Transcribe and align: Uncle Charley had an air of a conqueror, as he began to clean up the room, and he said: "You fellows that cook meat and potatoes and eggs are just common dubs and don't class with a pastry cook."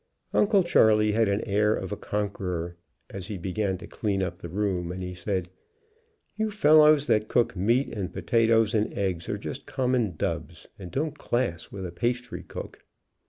Uncle 0.33 0.63
Charley 0.63 1.11
had 1.11 1.29
an 1.29 1.41
air 1.41 1.75
of 1.75 1.91
a 1.91 1.95
conqueror, 1.95 2.75
as 3.11 3.27
he 3.27 3.37
began 3.37 3.77
to 3.77 3.85
clean 3.85 4.23
up 4.23 4.39
the 4.39 4.49
room, 4.49 4.91
and 4.91 5.03
he 5.03 5.13
said: 5.13 5.47
"You 6.35 6.49
fellows 6.49 7.05
that 7.05 7.27
cook 7.27 7.55
meat 7.55 7.89
and 7.93 8.11
potatoes 8.11 8.73
and 8.73 8.91
eggs 8.97 9.29
are 9.29 9.37
just 9.37 9.67
common 9.67 10.15
dubs 10.15 10.65
and 10.79 10.89
don't 10.89 11.19
class 11.19 11.71
with 11.71 11.85
a 11.85 11.91
pastry 11.91 12.41
cook." 12.41 12.83